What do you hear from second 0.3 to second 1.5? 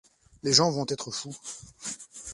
Les gens vont être fous.